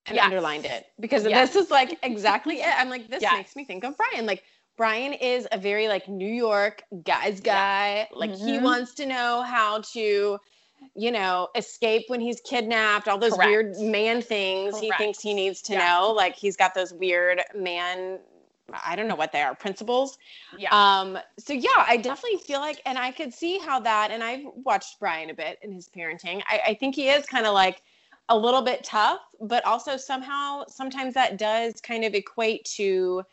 [0.07, 0.25] and yes.
[0.25, 1.53] underlined it because yes.
[1.53, 3.33] this is like exactly it i'm like this yes.
[3.33, 4.43] makes me think of brian like
[4.81, 8.07] Brian is a very like New York guy's guy.
[8.09, 8.17] Yeah.
[8.17, 8.47] Like mm-hmm.
[8.47, 10.39] he wants to know how to,
[10.95, 13.47] you know, escape when he's kidnapped, all those Correct.
[13.47, 14.83] weird man things Correct.
[14.83, 15.87] he thinks he needs to yeah.
[15.99, 16.11] know.
[16.11, 18.19] Like he's got those weird man
[18.85, 20.17] I don't know what they are, principles.
[20.57, 20.69] Yeah.
[20.71, 24.45] Um, so yeah, I definitely feel like and I could see how that and I've
[24.55, 26.41] watched Brian a bit in his parenting.
[26.47, 27.81] I, I think he is kind of like
[28.29, 33.23] a little bit tough, but also somehow sometimes that does kind of equate to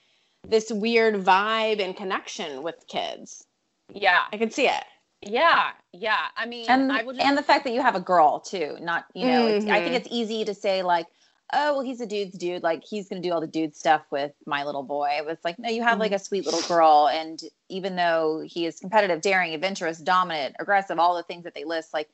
[0.46, 3.44] this weird vibe and connection with kids.
[3.92, 4.22] Yeah.
[4.32, 4.84] I can see it.
[5.22, 6.26] Yeah, yeah.
[6.36, 7.20] I mean, and I just...
[7.20, 9.46] and the fact that you have a girl too, not you know.
[9.46, 9.70] Mm-hmm.
[9.70, 9.94] I think mm-hmm.
[9.94, 11.06] it's easy to say like,
[11.52, 12.62] oh, well, he's a dude's dude.
[12.62, 15.10] Like he's gonna do all the dude stuff with my little boy.
[15.18, 16.00] it was like no, you have mm-hmm.
[16.02, 20.98] like a sweet little girl, and even though he is competitive, daring, adventurous, dominant, aggressive,
[20.98, 22.08] all the things that they list, like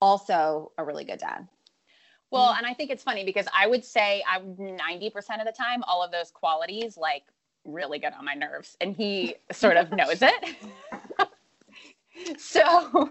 [0.00, 1.46] also a really good dad.
[2.32, 5.82] Well, and I think it's funny because I would say I'm 90% of the time,
[5.86, 7.24] all of those qualities like
[7.64, 10.56] really get on my nerves and he sort of knows it.
[12.38, 13.10] so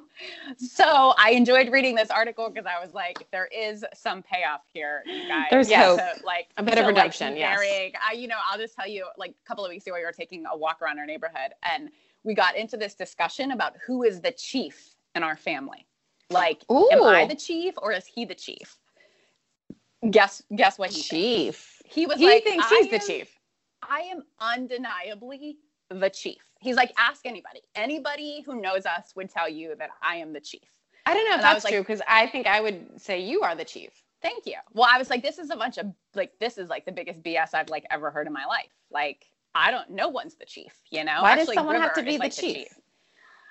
[0.58, 5.04] so I enjoyed reading this article because I was like, there is some payoff here,
[5.06, 5.48] you guys.
[5.50, 6.00] There's hope.
[6.00, 7.30] To, like a bit of redemption.
[7.32, 7.92] Like, yes.
[8.08, 10.12] I, you know, I'll just tell you, like a couple of weeks ago, we were
[10.12, 11.90] taking a walk around our neighborhood and
[12.24, 15.88] we got into this discussion about who is the chief in our family.
[16.30, 16.90] Like, Ooh.
[16.92, 18.78] am I the chief or is he the chief?
[20.10, 21.56] Guess guess what he chief.
[21.56, 21.96] Thinks.
[21.96, 23.38] He was he like, thinks he's the chief.
[23.88, 25.58] I am undeniably
[25.90, 26.42] the chief.
[26.62, 27.62] He's like, ask anybody.
[27.76, 30.62] Anybody who knows us would tell you that I am the chief.
[31.06, 33.56] I don't know if And that's true because I think I would say you are
[33.56, 33.90] the chief.
[34.22, 34.58] Thank you.
[34.74, 37.24] Well, I was like, this is a bunch of like, this is like the biggest
[37.24, 38.70] BS I've like ever heard in my life.
[38.92, 39.90] Like, I don't.
[39.90, 40.74] No one's the chief.
[40.92, 41.24] You know.
[41.24, 42.68] Why does Actually, someone have to be the like, chief?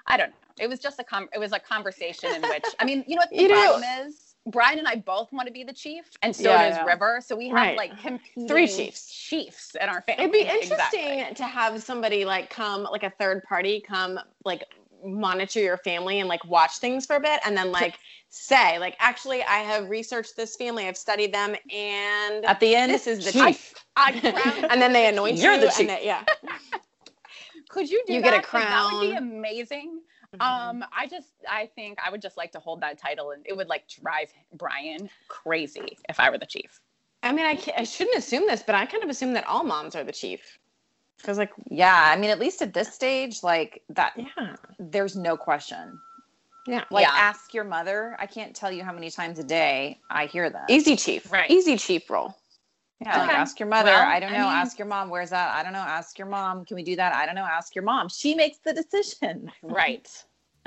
[0.07, 0.37] I don't know.
[0.61, 1.29] It was just a com.
[1.35, 4.30] It was a conversation in which I mean, you know what the You problem is?
[4.47, 6.85] Brian and I both want to be the chief, and so Yeah, does yeah.
[6.85, 7.21] River.
[7.25, 7.77] So we have Right.
[7.77, 9.13] like competing Three chiefs.
[9.13, 10.25] chiefs in our family.
[10.25, 11.35] It'd be interesting Exactly.
[11.37, 14.65] to have somebody like come, like a third party, come like
[15.05, 17.99] monitor your family and like watch things for a bit, and then like
[18.31, 22.93] say, like, actually, I have researched this family, I've studied them, and At the end,
[22.93, 23.75] this is the chief.
[23.97, 25.61] I crown and then they anoint You're you.
[25.61, 25.87] the and chief.
[25.89, 26.25] they- yeah.
[27.69, 28.25] Could you do You that?
[28.25, 30.01] get a Like, that would be amazing.
[30.39, 30.69] Mm-hmm.
[30.83, 33.57] Um, I just, I think I would just like to hold that title, and it
[33.57, 36.81] would like drive Brian crazy if I were the chief.
[37.23, 39.95] I mean, I, I shouldn't assume this, but I kind of assume that all moms
[39.97, 40.59] are the chief.
[41.19, 45.37] Because, like, Yeah, I mean, at least at this stage, like that, yeah, there's no
[45.37, 46.01] question.
[46.67, 46.85] yeah.
[46.91, 47.13] Like, Yeah.
[47.13, 48.17] ask your mother.
[48.19, 50.71] I can't tell you how many times a day I hear that.
[50.71, 51.31] Easy chief.
[51.31, 51.51] Right.
[51.51, 52.35] Easy chief role.
[53.03, 53.91] Yeah, like ask your mother.
[53.91, 54.45] Well, I don't I know.
[54.45, 55.09] mean- ask your mom.
[55.09, 55.55] Where's that?
[55.55, 55.79] I don't know.
[55.79, 56.65] Ask your mom.
[56.67, 57.15] Can we do that?
[57.15, 57.45] I don't know.
[57.47, 58.09] Ask your mom.
[58.11, 59.51] She makes the decision.
[59.63, 60.09] Right.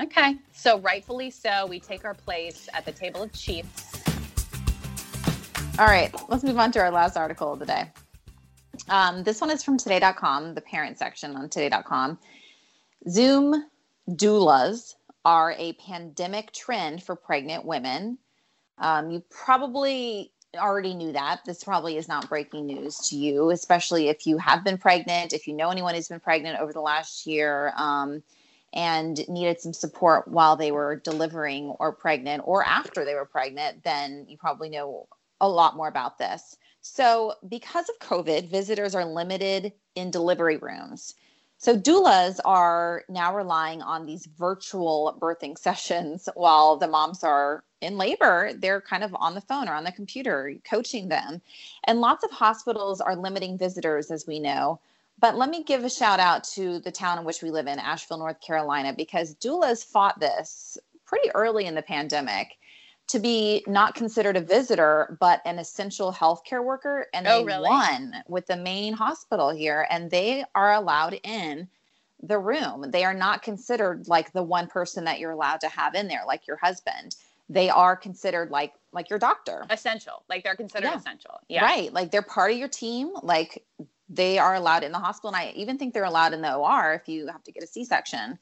[0.02, 0.36] Okay.
[0.52, 4.02] So rightfully so, we take our place at the table of chiefs.
[5.78, 7.90] All right, let's move on to our last article of the day.
[8.88, 12.18] Um, this one is from today.com, the parent section on today.com.
[13.08, 13.64] Zoom
[14.10, 14.94] doulas
[15.24, 18.18] are a pandemic trend for pregnant women.
[18.78, 21.40] Um, you probably already knew that.
[21.44, 25.46] This probably is not breaking news to you, especially if you have been pregnant, if
[25.46, 27.72] you know anyone who's been pregnant over the last year.
[27.76, 28.22] Um,
[28.74, 33.84] and needed some support while they were delivering or pregnant or after they were pregnant,
[33.84, 35.06] then you probably know
[35.40, 36.56] a lot more about this.
[36.80, 41.14] So, because of COVID, visitors are limited in delivery rooms.
[41.56, 47.98] So, doulas are now relying on these virtual birthing sessions while the moms are in
[47.98, 48.52] labor.
[48.56, 51.40] They're kind of on the phone or on the computer coaching them.
[51.84, 54.80] And lots of hospitals are limiting visitors, as we know.
[55.20, 57.78] But let me give a shout out to the town in which we live in,
[57.78, 62.58] Asheville, North Carolina, because doulas fought this pretty early in the pandemic
[63.06, 67.06] to be not considered a visitor, but an essential healthcare worker.
[67.12, 67.68] And Oh, they really?
[67.68, 71.68] won with the main hospital here, and they are allowed in
[72.22, 72.90] the room.
[72.90, 76.22] They are not considered like the one person that you're allowed to have in there,
[76.26, 77.14] like your husband.
[77.54, 79.64] They are considered like like your doctor.
[79.70, 80.24] Essential.
[80.28, 80.96] Like they're considered Yeah.
[80.96, 81.40] essential.
[81.48, 81.64] Yeah.
[81.64, 81.92] Right.
[81.92, 83.12] Like they're part of your team.
[83.22, 83.64] Like
[84.08, 85.34] they are allowed in the hospital.
[85.34, 87.66] And I even think they're allowed in the OR if you have to get a
[87.66, 88.38] C section.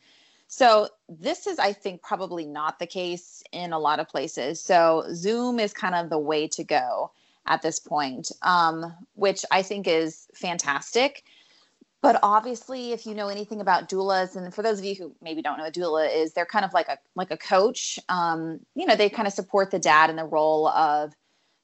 [0.48, 4.60] So this is, I think, probably not the case in a lot of places.
[4.62, 7.12] So Zoom is kind of the way to go
[7.46, 11.24] at this point, um, which I think is fantastic.
[12.02, 15.40] But obviously, if you know anything about doulas, and for those of you who maybe
[15.40, 17.98] don't know what doula is, they're kind of like a like a coach.
[18.08, 21.14] Um, you know, they kind of support the dad in the role of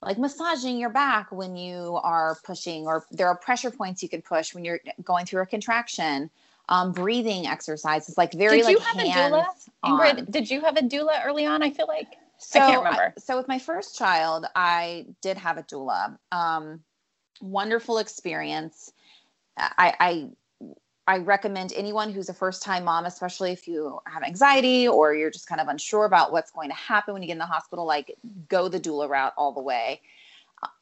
[0.00, 4.22] like massaging your back when you are pushing, or there are pressure points you can
[4.22, 6.30] push when you're going through a contraction.
[6.70, 9.46] Um, breathing exercises, like very Did like you have a doula.
[9.84, 11.62] Ingrid, did you have a doula early on?
[11.62, 13.14] I feel like So, I can't remember.
[13.16, 16.18] so with my first child, I did have a doula.
[16.30, 16.80] Um,
[17.40, 18.92] wonderful experience.
[19.58, 20.28] I, I
[21.08, 25.30] I recommend anyone who's a first time mom, especially if you have anxiety or you're
[25.30, 27.86] just kind of unsure about what's going to happen when you get in the hospital,
[27.86, 28.14] like
[28.48, 30.02] go the doula route all the way.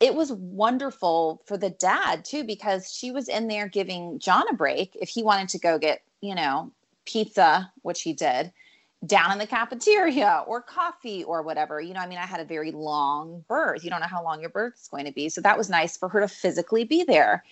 [0.01, 4.55] It was wonderful for the dad too, because she was in there giving John a
[4.55, 6.73] break if he wanted to go get, you know,
[7.05, 8.53] pizza, which he did,
[9.07, 11.81] down in the cafeteria or coffee or whatever.
[11.81, 13.85] You know, I mean, I had a very long birth.
[13.85, 15.29] You don't know how long your birth is going to be.
[15.29, 17.45] So that was nice for her to physically be there.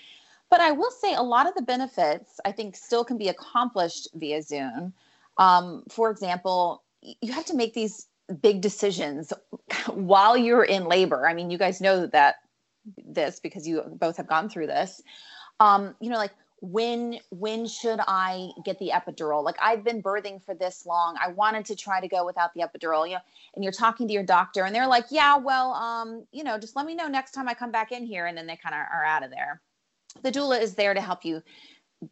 [0.55, 4.07] But I will say a lot of the benefits I think still can be accomplished
[4.15, 4.93] via Zoom.
[5.37, 8.07] Um, for example, you have to make these
[8.41, 9.33] big decisions
[9.89, 11.27] while you're in labor.
[11.27, 12.37] I mean, you guys know that
[13.05, 15.03] this because you both have gone through this.
[15.59, 19.43] Um, you know, like when when should I get the epidural?
[19.43, 21.19] Like I've been birthing for this long.
[21.21, 23.09] I wanted to try to go without the epidural.
[23.09, 23.21] You know,
[23.57, 26.77] and you're talking to your doctor, and they're like, "Yeah, well, um, you know, just
[26.77, 28.83] let me know next time I come back in here," and then they kind of
[28.93, 29.61] are out of there
[30.23, 31.43] the doula is there to help you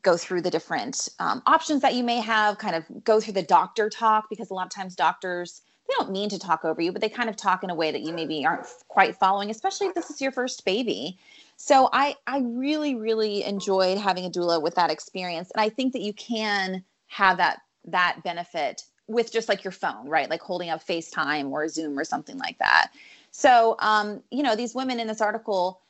[0.03, 3.43] go through the different um, options that you may have kind of go through the
[3.43, 6.93] doctor talk because a lot of times doctors they don't mean to talk over you
[6.93, 9.87] but they kind of talk in a way that you maybe aren't quite following especially
[9.87, 11.19] if this is your first baby.
[11.57, 15.93] So i i really really enjoyed having a doula with that experience and i think
[15.93, 20.31] that you can have that that benefit with just like your phone right?
[20.31, 22.93] Like holding up facetime or zoom or something like that.
[23.31, 25.81] So um, you know these women in this article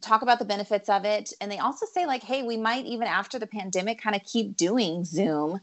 [0.00, 3.06] talk about the benefits of it and they also say like hey we might even
[3.06, 5.60] after the pandemic kind of keep doing zoom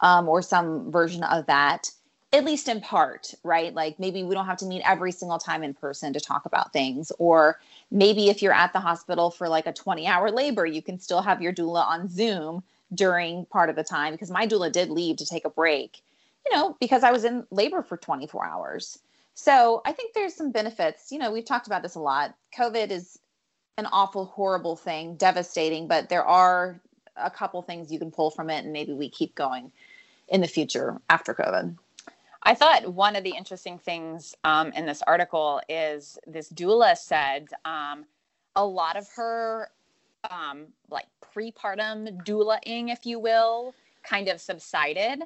[0.00, 1.90] um, or some version of that
[2.32, 3.72] at least in part, right?
[3.72, 6.72] Like maybe we don't have to meet every single time in person to talk about
[6.72, 7.12] things.
[7.18, 7.58] Or
[7.90, 11.22] maybe if you're at the hospital for like a 20 hour labor, you can still
[11.22, 12.62] have your doula on Zoom
[12.94, 16.02] during part of the time because my doula did leave to take a break,
[16.44, 18.98] you know, because I was in labor for 24 hours.
[19.34, 21.12] So I think there's some benefits.
[21.12, 22.34] You know, we've talked about this a lot.
[22.56, 23.18] COVID is
[23.78, 26.80] an awful, horrible thing, devastating, but there are
[27.16, 29.70] a couple things you can pull from it, and maybe we keep going
[30.28, 31.76] in the future after COVID.
[32.42, 37.48] I thought one of the interesting things um, in this article is this doula said
[37.64, 38.04] um,
[38.54, 39.68] a lot of her
[40.30, 45.22] um, like prepartum doulaing, if you will, kind of subsided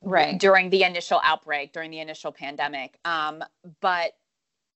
[0.00, 2.98] right during the initial outbreak, during the initial pandemic.
[3.04, 3.42] Um,
[3.80, 4.16] but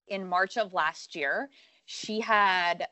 [0.09, 1.51] in March of last year,
[1.87, 2.87] she had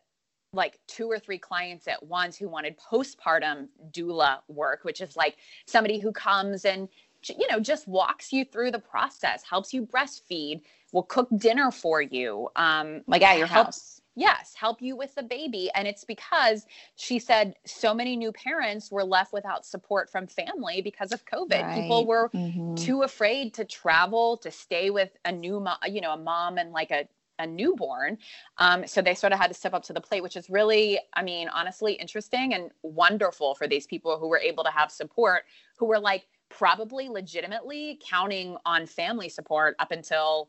[0.53, 5.37] like two or three clients at once who wanted postpartum doula work, which is like
[5.67, 6.89] somebody who comes and
[7.29, 12.01] you know just walks you through the process, helps you breastfeed, will cook dinner for
[12.01, 14.01] you, um, like at your house.
[14.17, 15.71] Yes, help you with the baby.
[15.75, 20.83] And it's because she said so many new parents were left without support from family
[20.83, 21.75] because of COVID.
[21.75, 22.07] People Right.
[22.07, 22.77] were Mhm.
[22.77, 26.71] too afraid to travel, to stay with a new mom, you know, a mom and
[26.73, 28.19] like a, a newborn.
[28.59, 30.99] Um, so they sort of had to step up to the plate, which is really,
[31.15, 35.45] I mean, honestly interesting and wonderful for these people who were able to have support,
[35.77, 40.49] who were like probably legitimately counting on family support up until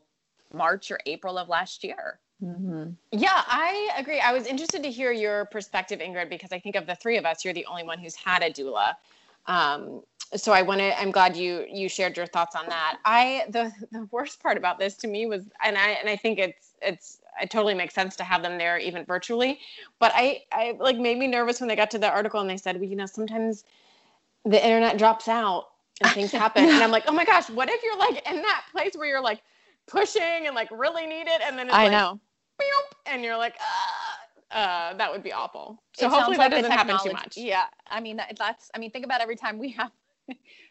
[0.52, 2.20] March or April of last year.
[2.42, 2.94] Mhm.
[3.12, 4.20] Yeah, I agree.
[4.20, 7.24] I was interested to hear your perspective, Ingrid, because I think of the three of
[7.24, 8.94] us, you're the only one who's had a doula.
[9.46, 10.02] Um,
[10.34, 11.00] so I want to.
[11.00, 12.98] I'm glad you you shared your thoughts on that.
[13.04, 16.38] I the the worst part about this to me was, and I and I think
[16.38, 19.60] it's it's it totally makes sense to have them there even virtually,
[19.98, 22.56] but I I like made me nervous when they got to the article and they
[22.56, 23.64] said, well, you know, sometimes
[24.44, 25.68] the internet drops out
[26.02, 28.64] and things happen, and I'm like, oh my gosh, what if you're like in that
[28.72, 29.42] place where you're like
[29.86, 32.18] pushing and like really need it, and then it's like,
[32.58, 32.68] "Beep,"
[33.06, 33.54] and you're like,
[34.52, 35.82] uh, uh, that would be awful.
[35.94, 37.36] So It hopefully that like doesn't happen too much.
[37.36, 38.70] Yeah, I mean that, that's.
[38.74, 39.90] I mean, think about every time we have,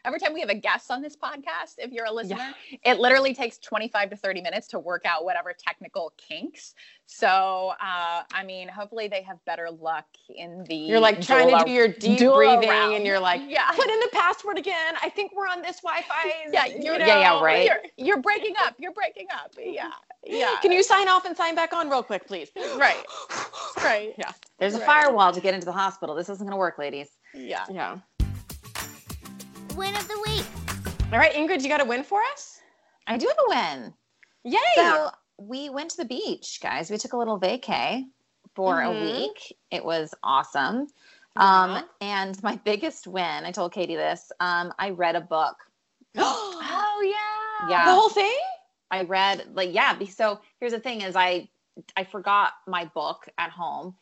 [0.04, 1.74] every time we have a guest on this podcast.
[1.78, 5.52] If you're a listener, it literally takes 25 to 30 minutes to work out whatever
[5.56, 6.74] technical kinks.
[7.06, 7.28] So,
[7.80, 10.74] uh, I mean, hopefully they have better luck in the.
[10.74, 12.94] You're like trying to do your deep breathing, realm.
[12.94, 13.70] and you're like, Yeah.
[13.72, 14.94] put in the password again.
[15.02, 16.32] I think we're on this Wi-Fi.
[16.52, 17.06] Yeah, you you're, know?
[17.06, 17.64] Yeah, yeah, right.
[17.64, 18.74] You're, you're breaking up.
[18.78, 19.52] You're breaking up.
[19.58, 19.90] Yeah,
[20.24, 20.56] yeah.
[20.62, 22.50] Can you sign off and sign back on real quick, please?
[22.76, 23.04] Right.
[23.82, 24.14] Right.
[24.18, 24.32] Yeah.
[24.58, 24.86] There's a Right.
[24.86, 26.14] firewall to get into the hospital.
[26.14, 27.08] This isn't going to work, ladies.
[27.34, 27.64] Yeah.
[27.70, 27.98] Yeah.
[29.76, 30.44] Win of the week.
[31.12, 32.60] All right, Ingrid, you got a win for us?
[33.06, 33.48] I do have a
[33.82, 33.94] win.
[34.44, 34.58] Yay!
[34.74, 36.90] So we went to the beach, guys.
[36.90, 38.04] We took a little vacay
[38.54, 38.86] for Mhm.
[38.86, 39.56] a week.
[39.70, 40.88] It was awesome.
[41.36, 41.62] Yeah.
[41.62, 45.56] Um, and my biggest win, I told Katie this, um, I read a book.
[46.18, 47.68] Oh yeah.
[47.68, 47.84] Yeah.
[47.84, 48.38] The whole thing?
[48.90, 49.98] I read like yeah.
[50.06, 51.48] So here's the thing: is I
[51.94, 53.94] I forgot my book at home,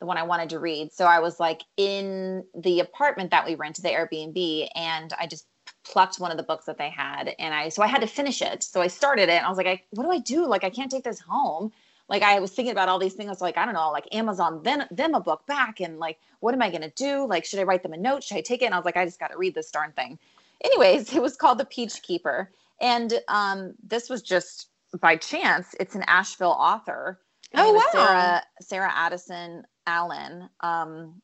[0.00, 0.92] the one I wanted to read.
[0.92, 5.46] So I was like in the apartment that we rented, the Airbnb, and I just
[5.84, 8.42] plucked one of the books that they had, and I so I had to finish
[8.42, 8.62] it.
[8.62, 10.46] So I started it, and I was like, I, what do I do?
[10.46, 11.72] Like I can't take this home.
[12.08, 13.28] Like I was thinking about all these things.
[13.28, 16.18] I was like, I don't know, like Amazon then them a book back, and like
[16.40, 17.26] what am I gonna do?
[17.26, 18.22] Like should I write them a note?
[18.22, 18.66] Should I take it?
[18.66, 20.18] And I was like, I just got to read this darn thing.
[20.64, 22.50] Anyways, it was called The Peach Keeper.
[22.80, 24.68] And um, this was just
[25.00, 25.74] by chance.
[25.80, 27.18] It's an Asheville author.
[27.54, 27.82] Oh, wow.
[27.92, 30.48] Sarah Sarah Addison Allen.
[30.60, 31.20] Um,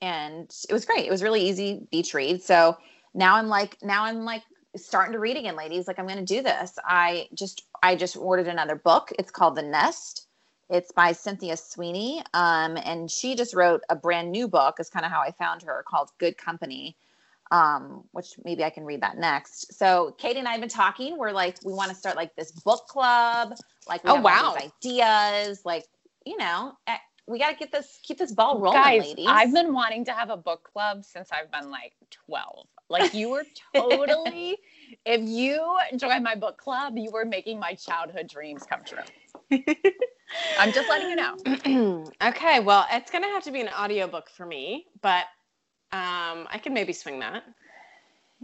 [0.00, 1.06] and it was great.
[1.06, 2.42] It was really easy beach read.
[2.42, 2.76] So
[3.14, 4.42] now I'm like now I'm like
[4.76, 5.86] starting to read again, ladies.
[5.86, 6.78] Like I'm gonna do this.
[6.84, 9.12] I just I just ordered another book.
[9.18, 10.26] It's called The Nest.
[10.70, 12.22] It's by Cynthia Sweeney.
[12.32, 15.62] Um, and she just wrote a brand new book, is kind of how I found
[15.62, 16.96] her, called Good Company
[17.50, 19.74] um, which maybe I can read that next.
[19.78, 21.18] So Katie and I have been talking.
[21.18, 23.54] We're like, we want to start like this book club.
[23.88, 24.54] Like, we Oh, have all wow.
[24.54, 25.62] these ideas.
[25.64, 25.86] Like,
[26.26, 26.96] you know, eh,
[27.28, 29.26] we got to get this, keep this ball rolling, Guys, ladies.
[29.26, 31.94] I've been wanting to have a book club since I've been like
[32.26, 32.66] 12.
[32.90, 34.58] Like you were totally
[35.04, 39.04] if you join my book club, you were making my childhood dreams come true.
[40.56, 41.36] I'm just letting you know.
[42.24, 45.24] okay, well, it's gonna have to be an audiobook for me, but
[45.92, 47.42] um, I can maybe swing that.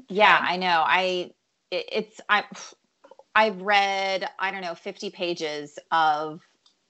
[0.08, 0.82] yeah, I know.
[0.86, 1.32] I,
[1.70, 2.44] it, it's, I,
[3.34, 6.40] I've read, I don't know, 50 pages of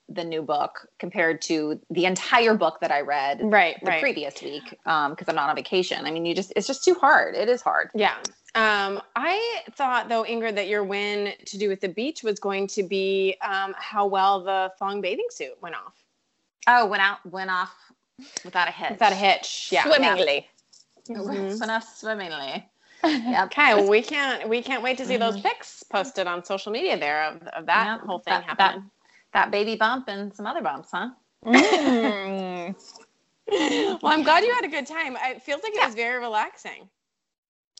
[0.09, 3.99] the new book compared to the entire book that I read Right, the right.
[3.99, 6.93] previous week um because i'm not on vacation i mean you just it's just too
[6.93, 8.15] hard it is hard Yeah.
[8.55, 12.67] Um, I thought though, Ingrid, that your win to do with the beach was going
[12.67, 15.93] to be um, how well the thong bathing suit went off
[16.67, 17.75] oh went out went off
[18.45, 19.69] without a hitch without a hitch.
[19.73, 19.83] Yeah.
[19.83, 20.47] Swimmingly.
[21.15, 21.59] Mhm.
[21.59, 22.67] went off swimmingly
[23.03, 23.45] Yep.
[23.47, 25.19] Okay, well, we can't we can't wait to see Mm-hmm.
[25.21, 28.89] those pics posted on social media there of, of that Yep, whole thing that- happening.
[29.33, 31.09] That baby bump and some other bumps, huh?
[31.45, 32.75] Mm.
[34.01, 35.17] well, I'm glad you had a good time.
[35.21, 35.85] It feels like it Yeah.
[35.85, 36.89] was very relaxing.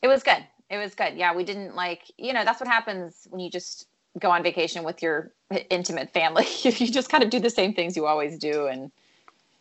[0.02, 0.44] It was good.
[0.70, 1.14] It was good.
[1.16, 4.84] Yeah, we didn't like, you know, that's what happens when you just go on vacation
[4.84, 5.32] with your
[5.70, 6.44] intimate family.
[6.64, 8.92] If you just kind of do the same things you always do and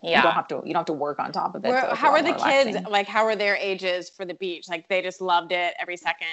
[0.03, 1.69] you don't have to you don't have to work on top of it.
[1.69, 2.43] So how are the kids?
[2.67, 2.83] relaxing.
[2.91, 4.69] Like, how are their ages for the beach?
[4.69, 6.27] Like, they just loved it every second.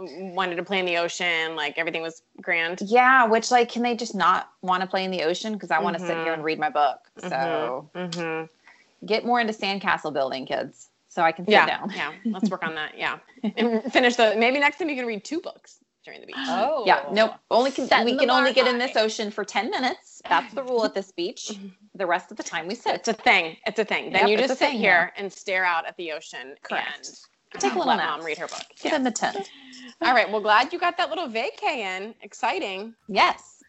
[0.00, 1.56] Wanted to play in the ocean.
[1.56, 2.80] Like, everything was grand.
[2.84, 5.80] Yeah, which like can they just not want to play in the ocean because I
[5.80, 6.98] want to sit here and read my book.
[7.18, 9.06] So Mm-hmm.
[9.06, 11.90] get more into sandcastle building, kids, so I can sit Yeah, down.
[11.96, 12.12] yeah.
[12.26, 12.96] Let's work on that.
[12.96, 13.18] Yeah,
[13.56, 14.34] and finish the.
[14.36, 16.36] Maybe next time you can read two books during the beach.
[16.38, 16.84] Oh.
[16.86, 17.32] Yeah, nope.
[17.50, 20.22] Only can we can only bar get in this ocean for ten minutes.
[20.28, 21.50] That's the rule at this beach.
[21.98, 22.94] The rest of the time we sit.
[22.94, 23.56] It's a thing.
[23.66, 24.12] It's a thing.
[24.12, 27.10] Then Yep, you just sit thing, here and stare out at the ocean Correct.
[27.52, 28.18] and Take a little let nap.
[28.18, 28.62] mom read her book.
[28.80, 28.96] Get Yeah.
[28.96, 29.50] in the tent.
[30.02, 30.30] All right.
[30.30, 32.14] Well, glad you got that little vacay in.
[32.22, 32.94] Exciting.
[33.08, 33.62] Yes.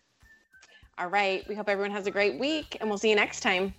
[1.00, 1.44] All right.
[1.50, 3.74] We hope everyone has a great week, and we'll see you next time.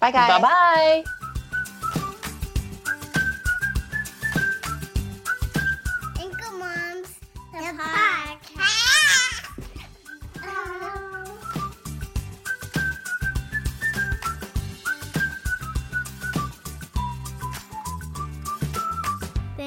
[0.00, 0.40] Bye, guys.
[0.40, 1.04] Bye bye.
[6.18, 7.18] Anchor Moms,
[7.52, 8.31] the podcast.